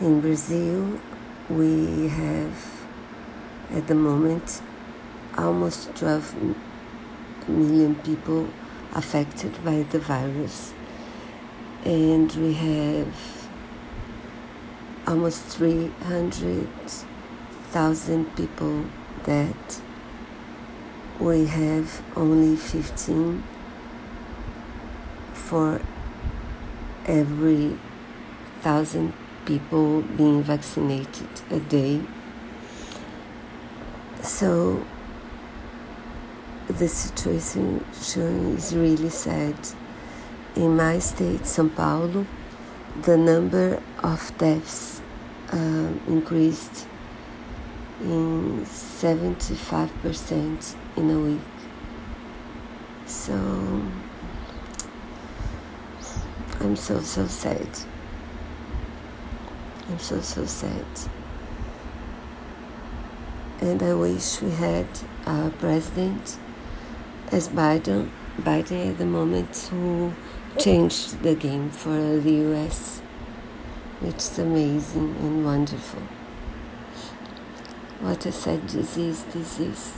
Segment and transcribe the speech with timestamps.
[0.00, 0.98] In Brazil,
[1.50, 2.86] we have
[3.70, 4.62] at the moment
[5.36, 6.56] almost 12
[7.46, 8.48] million people
[8.94, 10.72] affected by the virus,
[11.84, 13.14] and we have
[15.06, 18.86] almost 300,000 people
[19.24, 19.82] that
[21.18, 23.44] we have only 15
[25.34, 25.82] for
[27.04, 27.78] every
[28.62, 29.12] thousand
[29.44, 32.00] people being vaccinated a day.
[34.22, 34.84] So
[36.68, 39.56] the situation is really sad.
[40.56, 42.26] In my state, São Paulo,
[43.02, 45.00] the number of deaths
[45.52, 46.86] uh, increased
[48.02, 51.40] in 75% in a week.
[53.06, 53.34] So
[56.60, 57.68] I'm so, so sad.
[59.90, 60.86] I'm so, so sad.
[63.60, 64.86] And I wish we had
[65.26, 66.38] a president
[67.32, 70.12] as Biden, Biden at the moment who
[70.58, 73.00] changed the game for the US,
[73.98, 76.02] which is amazing and wonderful.
[77.98, 79.92] What a sad disease this is.